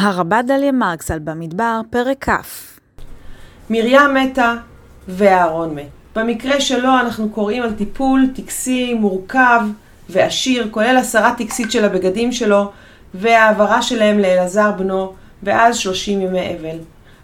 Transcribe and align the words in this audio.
הרבה 0.00 0.42
דליה 0.42 0.72
מרקסל 0.72 1.18
במדבר, 1.18 1.80
פרק 1.90 2.28
כ' 2.28 2.42
מרים 3.70 4.14
מתה 4.14 4.54
ואהרון 5.08 5.74
מת. 5.74 5.88
במקרה 6.16 6.60
שלו 6.60 6.98
אנחנו 7.00 7.30
קוראים 7.30 7.62
על 7.62 7.72
טיפול 7.72 8.26
טקסי 8.34 8.94
מורכב 8.94 9.60
ועשיר, 10.08 10.68
כולל 10.70 10.96
הסרת 10.96 11.36
טקסית 11.38 11.72
של 11.72 11.84
הבגדים 11.84 12.32
שלו 12.32 12.70
והעברה 13.14 13.82
שלהם 13.82 14.18
לאלעזר 14.18 14.72
בנו, 14.72 15.12
ואז 15.42 15.76
שלושים 15.76 16.20
ימי 16.20 16.56
אבל. 16.60 16.78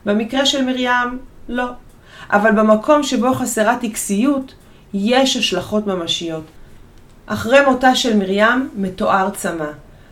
במקרה 0.07 0.47
של 0.47 0.65
מרים, 0.65 1.19
לא. 1.49 1.67
אבל 2.31 2.53
במקום 2.53 3.03
שבו 3.03 3.35
חסרה 3.35 3.77
טקסיות, 3.77 4.55
יש 4.95 5.37
השלכות 5.37 5.87
ממשיות. 5.87 6.45
אחרי 7.27 7.59
מותה 7.67 7.95
של 7.95 8.17
מרים 8.17 8.71
מתואר 8.77 9.31
צמא, 9.31 9.71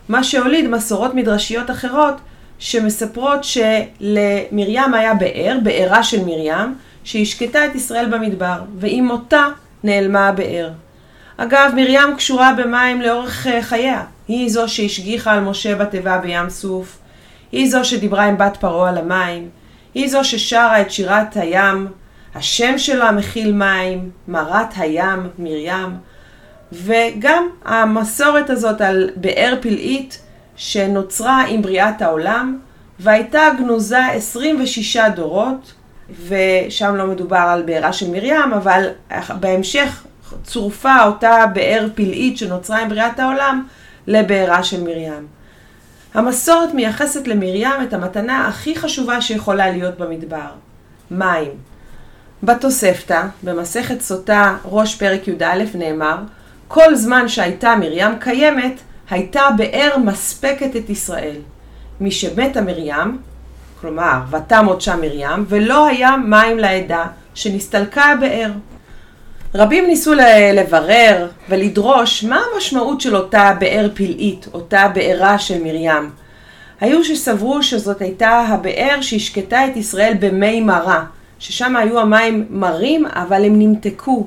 מה 0.08 0.24
שהוליד 0.24 0.68
מסורות 0.68 1.14
מדרשיות 1.14 1.70
אחרות 1.70 2.14
שמספרות 2.62 3.44
שלמרים 3.44 4.94
היה 4.94 5.14
באר, 5.14 5.58
בארה 5.62 6.02
של 6.02 6.24
מרים, 6.24 6.74
שהשקטה 7.04 7.66
את 7.66 7.74
ישראל 7.74 8.08
במדבר, 8.10 8.60
ועם 8.78 9.06
מותה 9.06 9.46
נעלמה 9.84 10.28
הבאר. 10.28 10.70
אגב, 11.36 11.72
מרים 11.76 12.16
קשורה 12.16 12.52
במים 12.56 13.00
לאורך 13.00 13.46
אה, 13.46 13.62
חייה. 13.62 14.04
היא 14.28 14.50
זו 14.50 14.68
שהשגיחה 14.68 15.32
על 15.32 15.40
משה 15.40 15.74
בתיבה 15.74 16.18
בים 16.18 16.50
סוף, 16.50 16.98
היא 17.52 17.70
זו 17.70 17.84
שדיברה 17.84 18.24
עם 18.24 18.38
בת 18.38 18.56
פרעה 18.56 18.88
על 18.88 18.98
המים, 18.98 19.48
היא 19.94 20.08
זו 20.08 20.24
ששרה 20.24 20.80
את 20.80 20.90
שירת 20.90 21.36
הים, 21.36 21.86
השם 22.34 22.78
שלה 22.78 23.12
מכיל 23.12 23.52
מים, 23.52 24.10
מרת 24.28 24.74
הים, 24.76 25.28
מרים, 25.38 25.90
וגם 26.72 27.48
המסורת 27.64 28.50
הזאת 28.50 28.80
על 28.80 29.10
באר 29.16 29.54
פלאית 29.60 30.21
שנוצרה 30.56 31.44
עם 31.48 31.62
בריאת 31.62 32.02
העולם, 32.02 32.58
והייתה 33.00 33.40
גנוזה 33.58 34.06
26 34.06 34.96
דורות, 34.96 35.72
ושם 36.28 36.94
לא 36.96 37.06
מדובר 37.06 37.36
על 37.36 37.62
בארה 37.62 37.92
של 37.92 38.10
מרים, 38.10 38.52
אבל 38.52 38.88
בהמשך 39.40 40.04
צורפה 40.44 41.04
אותה 41.04 41.46
באר 41.54 41.86
פלאית 41.94 42.38
שנוצרה 42.38 42.78
עם 42.78 42.88
בריאת 42.88 43.20
העולם 43.20 43.66
לבארה 44.06 44.62
של 44.62 44.82
מרים. 44.82 45.26
המסורת 46.14 46.74
מייחסת 46.74 47.28
למרים 47.28 47.82
את 47.82 47.92
המתנה 47.92 48.48
הכי 48.48 48.76
חשובה 48.76 49.20
שיכולה 49.20 49.70
להיות 49.70 49.98
במדבר, 49.98 50.50
מים. 51.10 51.50
בתוספתא, 52.42 53.22
במסכת 53.42 54.00
סוטה, 54.00 54.56
ראש 54.64 54.94
פרק 54.94 55.28
י"א, 55.28 55.64
נאמר, 55.74 56.16
כל 56.68 56.94
זמן 56.94 57.28
שהייתה 57.28 57.76
מרים 57.76 58.18
קיימת, 58.18 58.80
הייתה 59.12 59.48
באר 59.56 59.98
מספקת 60.04 60.76
את 60.76 60.90
ישראל. 60.90 61.36
משמתה 62.00 62.60
מרים, 62.60 63.18
כלומר, 63.80 64.18
ותמות 64.30 64.80
שם 64.80 65.00
מרים, 65.00 65.44
ולא 65.48 65.86
היה 65.86 66.16
מים 66.16 66.58
לעדה, 66.58 67.04
שנסתלקה 67.34 68.04
הבאר. 68.04 68.50
רבים 69.54 69.86
ניסו 69.86 70.12
לברר 70.54 71.28
ולדרוש 71.48 72.24
מה 72.24 72.40
המשמעות 72.54 73.00
של 73.00 73.16
אותה 73.16 73.54
באר 73.60 73.88
פלאית, 73.94 74.48
אותה 74.54 74.88
בארה 74.94 75.38
של 75.38 75.62
מרים. 75.62 76.10
היו 76.80 77.04
שסברו 77.04 77.62
שזאת 77.62 78.00
הייתה 78.00 78.30
הבאר 78.30 78.98
שהשקטה 79.00 79.66
את 79.66 79.76
ישראל 79.76 80.12
במי 80.20 80.60
מרה, 80.60 81.04
ששם 81.38 81.76
היו 81.76 82.00
המים 82.00 82.46
מרים 82.50 83.06
אבל 83.06 83.44
הם 83.44 83.58
נמתקו. 83.58 84.26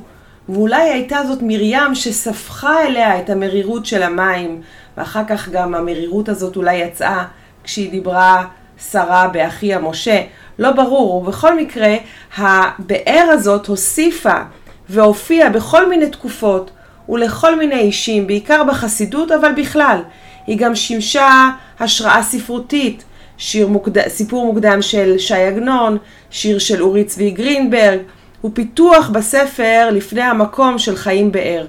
ואולי 0.49 0.89
הייתה 0.89 1.19
זאת 1.27 1.39
מרים 1.41 1.95
שספחה 1.95 2.83
אליה 2.83 3.19
את 3.19 3.29
המרירות 3.29 3.85
של 3.85 4.03
המים, 4.03 4.61
ואחר 4.97 5.21
כך 5.27 5.49
גם 5.49 5.75
המרירות 5.75 6.29
הזאת 6.29 6.55
אולי 6.55 6.75
יצאה 6.75 7.25
כשהיא 7.63 7.91
דיברה 7.91 8.45
שרה 8.91 9.27
באחיה 9.27 9.79
משה. 9.79 10.21
לא 10.59 10.71
ברור, 10.71 11.15
ובכל 11.15 11.57
מקרה, 11.57 11.95
הבאר 12.37 13.27
הזאת 13.31 13.67
הוסיפה 13.67 14.37
והופיעה 14.89 15.49
בכל 15.49 15.89
מיני 15.89 16.09
תקופות 16.09 16.71
ולכל 17.09 17.55
מיני 17.55 17.79
אישים, 17.79 18.27
בעיקר 18.27 18.63
בחסידות, 18.63 19.31
אבל 19.31 19.51
בכלל. 19.57 20.01
היא 20.47 20.57
גם 20.57 20.75
שימשה 20.75 21.49
השראה 21.79 22.23
ספרותית, 22.23 23.03
שיר 23.37 23.67
מוקד... 23.67 24.07
סיפור 24.07 24.45
מוקדם 24.45 24.81
של 24.81 25.17
ש"י 25.17 25.33
עגנון, 25.33 25.97
שיר 26.29 26.59
של 26.59 26.81
אורי 26.81 27.03
צבי 27.03 27.31
גרינברג, 27.31 27.99
ופיתוח 28.45 29.09
בספר 29.09 29.89
לפני 29.91 30.21
המקום 30.21 30.77
של 30.77 30.95
חיים 30.95 31.31
באר. 31.31 31.65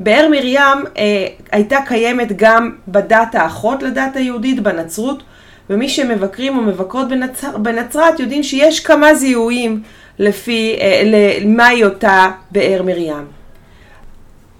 באר 0.00 0.28
מרים 0.30 0.84
אה, 0.98 1.26
הייתה 1.52 1.78
קיימת 1.86 2.36
גם 2.36 2.72
בדת 2.88 3.34
האחות 3.34 3.82
לדת 3.82 4.16
היהודית, 4.16 4.60
בנצרות, 4.62 5.22
ומי 5.70 5.88
שמבקרים 5.88 6.58
או 6.58 6.62
מבקרות 6.62 7.08
בנצר, 7.08 7.58
בנצרת 7.58 8.20
יודעים 8.20 8.42
שיש 8.42 8.80
כמה 8.80 9.14
זיהויים 9.14 9.82
לפי, 10.18 10.76
אה, 10.80 11.02
למהי 11.40 11.84
אותה 11.84 12.30
באר 12.50 12.82
מרים. 12.82 13.26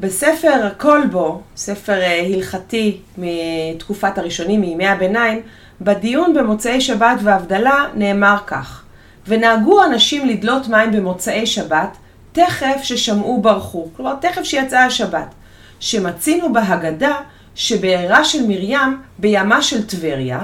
בספר 0.00 0.68
כלבו, 0.76 1.40
ספר 1.56 2.00
אה, 2.00 2.26
הלכתי 2.34 2.98
מתקופת 3.18 4.18
הראשונים, 4.18 4.60
מימי 4.60 4.86
הביניים, 4.86 5.40
בדיון 5.80 6.34
במוצאי 6.34 6.80
שבת 6.80 7.16
והבדלה 7.22 7.84
נאמר 7.94 8.36
כך: 8.46 8.82
ונהגו 9.28 9.84
אנשים 9.84 10.28
לדלות 10.28 10.68
מים 10.68 10.92
במוצאי 10.92 11.46
שבת, 11.46 11.96
תכף 12.32 12.80
ששמעו 12.82 13.42
ברחו, 13.42 13.88
כלומר 13.96 14.14
תכף 14.20 14.42
שיצאה 14.42 14.84
השבת, 14.84 15.34
שמצינו 15.80 16.52
בהגדה 16.52 17.14
שבעירה 17.54 18.24
של 18.24 18.46
מרים 18.46 18.98
בימה 19.18 19.62
של 19.62 19.86
טבריה, 19.86 20.40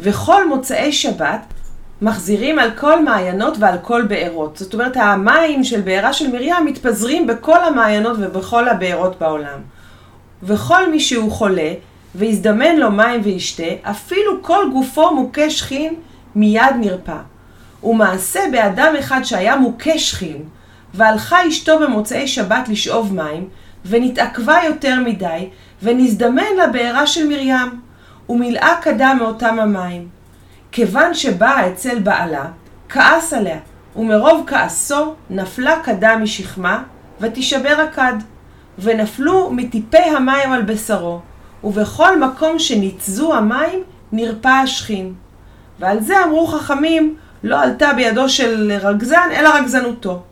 וכל 0.00 0.48
מוצאי 0.48 0.92
שבת 0.92 1.40
מחזירים 2.02 2.58
על 2.58 2.70
כל 2.70 3.04
מעיינות 3.04 3.56
ועל 3.60 3.78
כל 3.82 4.02
בארות. 4.02 4.56
זאת 4.56 4.74
אומרת, 4.74 4.96
המים 4.96 5.64
של 5.64 5.80
בעירה 5.80 6.12
של 6.12 6.32
מרים 6.32 6.54
מתפזרים 6.64 7.26
בכל 7.26 7.64
המעיינות 7.64 8.16
ובכל 8.20 8.68
הבארות 8.68 9.18
בעולם. 9.18 9.60
וכל 10.42 10.90
מי 10.90 11.00
שהוא 11.00 11.32
חולה, 11.32 11.72
והזדמן 12.14 12.76
לו 12.76 12.90
מים 12.90 13.20
וישתה, 13.24 13.62
אפילו 13.82 14.42
כל 14.42 14.64
גופו 14.72 15.14
מוכה 15.14 15.50
שכין, 15.50 15.94
מיד 16.34 16.76
נרפא. 16.80 17.16
ומעשה 17.82 18.40
באדם 18.52 18.94
אחד 18.98 19.20
שהיה 19.22 19.56
מוכה 19.56 19.98
שכין, 19.98 20.42
והלכה 20.94 21.48
אשתו 21.48 21.78
במוצאי 21.78 22.28
שבת 22.28 22.68
לשאוב 22.68 23.14
מים, 23.14 23.48
ונתעכבה 23.86 24.56
יותר 24.64 25.00
מדי, 25.04 25.48
ונזדמן 25.82 26.56
לבארה 26.62 27.06
של 27.06 27.28
מרים, 27.28 27.80
ומילאה 28.28 28.74
כדה 28.82 29.14
מאותם 29.14 29.58
המים. 29.60 30.08
כיוון 30.72 31.14
שבאה 31.14 31.68
אצל 31.68 31.98
בעלה, 31.98 32.44
כעס 32.88 33.32
עליה, 33.32 33.58
ומרוב 33.96 34.44
כעסו 34.46 35.14
נפלה 35.30 35.82
כדה 35.82 36.16
משכמה, 36.16 36.82
ותישבר 37.20 37.76
הכד, 37.88 38.14
ונפלו 38.78 39.50
מטיפי 39.50 39.96
המים 40.16 40.52
על 40.52 40.62
בשרו, 40.62 41.20
ובכל 41.64 42.20
מקום 42.20 42.58
שניצזו 42.58 43.34
המים, 43.34 43.82
נרפא 44.12 44.48
השכין. 44.48 45.14
ועל 45.78 46.00
זה 46.00 46.24
אמרו 46.24 46.46
חכמים, 46.46 47.16
לא 47.46 47.62
עלתה 47.62 47.92
בידו 47.92 48.28
של 48.28 48.72
רגזן, 48.82 49.28
אלא 49.36 49.48
רגזנותו. 49.48 50.22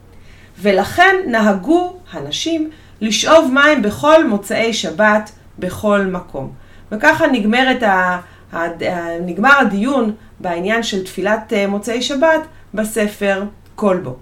ולכן 0.61 1.17
נהגו 1.27 1.97
הנשים 2.13 2.71
לשאוב 3.01 3.51
מים 3.53 3.83
בכל 3.83 4.27
מוצאי 4.27 4.73
שבת, 4.73 5.31
בכל 5.59 6.01
מקום. 6.01 6.53
וככה 6.93 7.27
נגמרת 7.27 7.83
ה... 7.83 8.21
נגמר 9.21 9.59
הדיון 9.61 10.13
בעניין 10.41 10.83
של 10.83 11.05
תפילת 11.05 11.53
אה, 11.53 11.67
מוצאי 11.67 12.03
שבת 12.03 12.41
בספר 12.75 13.43
כלבו. 13.75 14.17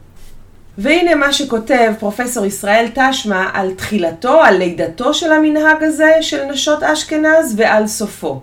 והנה 0.79 1.15
מה 1.15 1.33
שכותב 1.33 1.93
פרופסור 1.99 2.47
ישראל 2.47 2.87
תשמע 2.95 3.51
על 3.53 3.71
תחילתו, 3.71 4.43
על 4.43 4.57
לידתו 4.57 5.15
של 5.15 5.33
המנהג 5.33 5.83
הזה 5.83 6.13
של 6.21 6.45
נשות 6.45 6.83
אשכנז 6.83 7.55
ועל 7.57 7.87
סופו. 7.87 8.41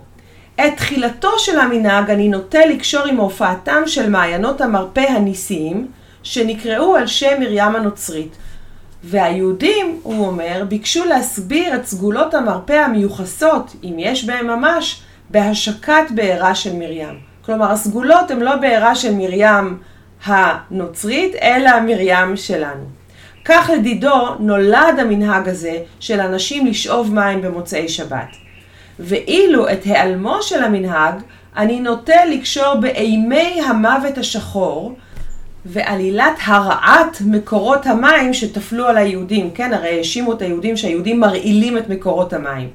את 0.56 0.76
תחילתו 0.76 1.38
של 1.38 1.58
המנהג 1.58 2.10
אני 2.10 2.28
נוטה 2.28 2.66
לקשור 2.66 3.06
עם 3.06 3.16
הופעתם 3.16 3.82
של 3.86 4.10
מעיינות 4.10 4.60
המרפא 4.60 5.00
הניסיים, 5.00 5.86
שנקראו 6.22 6.96
על 6.96 7.06
שם 7.06 7.40
מרים 7.40 7.76
הנוצרית. 7.76 8.36
והיהודים, 9.04 10.00
הוא 10.02 10.26
אומר, 10.26 10.64
ביקשו 10.68 11.04
להסביר 11.04 11.74
את 11.74 11.86
סגולות 11.86 12.34
המרפא 12.34 12.72
המיוחסות, 12.72 13.76
אם 13.84 13.94
יש 13.98 14.24
בהם 14.24 14.46
ממש, 14.46 15.02
בהשקת 15.30 16.04
בעירה 16.14 16.54
של 16.54 16.76
מרים. 16.76 17.18
כלומר, 17.44 17.70
הסגולות 17.70 18.30
הן 18.30 18.40
לא 18.40 18.56
בעירה 18.56 18.94
של 18.94 19.14
מרים 19.14 19.78
הנוצרית, 20.24 21.34
אלא 21.34 21.80
מרים 21.80 22.36
שלנו. 22.36 22.84
כך 23.44 23.70
לדידו 23.74 24.34
נולד 24.38 24.98
המנהג 24.98 25.48
הזה 25.48 25.78
של 26.00 26.20
אנשים 26.20 26.66
לשאוב 26.66 27.14
מים 27.14 27.42
במוצאי 27.42 27.88
שבת. 27.88 28.49
ואילו 29.00 29.68
את 29.68 29.80
העלמו 29.86 30.42
של 30.42 30.64
המנהג 30.64 31.14
אני 31.56 31.80
נוטה 31.80 32.24
לקשור 32.24 32.74
באימי 32.74 33.60
המוות 33.66 34.18
השחור 34.18 34.94
ועלילת 35.66 36.38
הרעת 36.44 37.18
מקורות 37.26 37.86
המים 37.86 38.34
שטפלו 38.34 38.86
על 38.86 38.96
היהודים, 38.96 39.50
כן, 39.50 39.72
הרי 39.72 39.98
האשימו 39.98 40.32
את 40.32 40.42
היהודים 40.42 40.76
שהיהודים 40.76 41.20
מרעילים 41.20 41.78
את 41.78 41.88
מקורות 41.88 42.32
המים. 42.32 42.68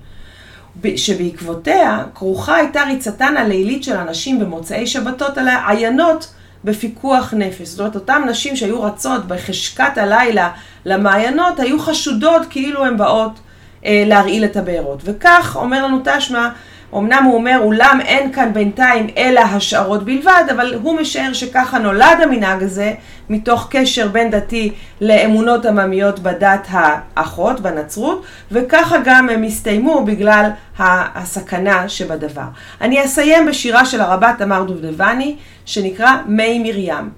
שבעקבותיה 0.95 2.03
כרוכה 2.15 2.55
הייתה 2.55 2.83
ריצתן 2.83 3.37
הלילית 3.37 3.83
של 3.83 3.97
הנשים 3.97 4.39
במוצאי 4.39 4.87
שבתות 4.87 5.37
על 5.37 5.47
העיינות 5.47 6.33
בפיקוח 6.63 7.33
נפש. 7.33 7.67
זאת 7.67 7.79
אומרת, 7.79 7.95
אותן 7.95 8.21
נשים 8.29 8.55
שהיו 8.55 8.83
רצות 8.83 9.27
בחשכת 9.27 9.97
הלילה 9.97 10.49
למעיינות, 10.85 11.59
היו 11.59 11.79
חשודות 11.79 12.41
כאילו 12.49 12.85
הן 12.85 12.97
באות 12.97 13.39
להרעיל 13.83 14.45
את 14.45 14.57
הבארות. 14.57 15.01
וכך 15.05 15.57
אומר 15.59 15.85
לנו 15.85 15.99
תשמע, 16.03 16.49
אמנם 16.95 17.23
הוא 17.23 17.35
אומר, 17.35 17.59
אולם 17.63 17.99
אין 18.05 18.31
כאן 18.31 18.53
בינתיים 18.53 19.07
אלא 19.17 19.39
השערות 19.39 20.05
בלבד, 20.05 20.43
אבל 20.51 20.73
הוא 20.73 20.99
משער 20.99 21.33
שככה 21.33 21.79
נולד 21.79 22.17
המנהג 22.23 22.63
הזה, 22.63 22.93
מתוך 23.29 23.67
קשר 23.69 24.07
בין 24.07 24.31
דתי 24.31 24.71
לאמונות 25.01 25.65
עממיות 25.65 26.19
בדת 26.19 26.67
האחות, 26.69 27.59
בנצרות, 27.59 28.25
וככה 28.51 28.95
גם 29.03 29.29
הם 29.29 29.43
הסתיימו 29.43 30.05
בגלל 30.05 30.49
הסכנה 30.79 31.89
שבדבר. 31.89 32.47
אני 32.81 33.05
אסיים 33.05 33.45
בשירה 33.45 33.85
של 33.85 34.01
הרבה 34.01 34.33
תמר 34.37 34.63
דובדבני, 34.63 35.35
שנקרא 35.65 36.11
מי 36.25 36.59
מרים. 36.59 37.09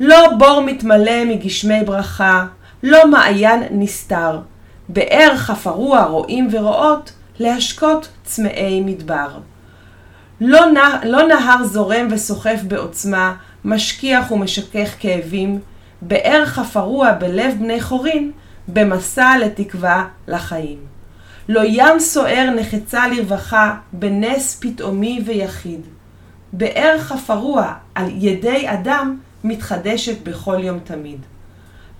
לא 0.00 0.30
בור 0.38 0.60
מתמלא 0.60 1.24
מגשמי 1.24 1.80
ברכה, 1.84 2.44
לא 2.82 3.08
מעיין 3.08 3.62
נסתר. 3.70 4.38
באר 4.88 5.32
חפרוע 5.36 6.04
רועים 6.04 6.48
ורועות, 6.52 7.12
להשקות 7.38 8.08
צמאי 8.24 8.80
מדבר. 8.80 9.28
לא, 10.40 10.72
נה, 10.72 11.00
לא 11.04 11.26
נהר 11.26 11.64
זורם 11.64 12.08
וסוחף 12.10 12.60
בעוצמה, 12.68 13.34
משכיח 13.64 14.30
ומשכך 14.30 14.94
כאבים, 15.00 15.60
באר 16.02 16.42
חפרוע 16.46 17.12
בלב 17.12 17.54
בני 17.58 17.80
חורין, 17.80 18.32
במסע 18.68 19.38
לתקווה 19.40 20.06
לחיים. 20.28 20.78
לא 21.48 21.60
ים 21.64 21.98
סוער 21.98 22.50
נחצה 22.56 23.08
לרווחה, 23.08 23.76
בנס 23.92 24.58
פתאומי 24.60 25.22
ויחיד. 25.26 25.80
באר 26.52 26.96
חפרוע 26.98 27.72
על 27.94 28.06
ידי 28.14 28.64
אדם 28.66 29.18
מתחדשת 29.44 30.22
בכל 30.22 30.58
יום 30.62 30.78
תמיד. 30.78 31.20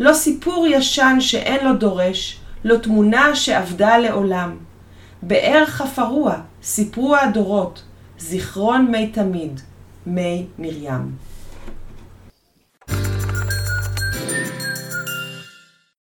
לא 0.00 0.12
סיפור 0.12 0.66
ישן 0.66 1.16
שאין 1.20 1.64
לו 1.64 1.76
דורש, 1.76 2.40
לא 2.66 2.76
תמונה 2.76 3.36
שאבדה 3.36 3.98
לעולם. 3.98 4.56
באר 5.22 5.64
חפרוע, 5.66 6.34
סיפרו 6.62 7.16
הדורות, 7.16 7.82
זיכרון 8.18 8.90
מי 8.90 9.06
תמיד, 9.06 9.60
מי 10.06 10.46
מרים. 10.58 11.12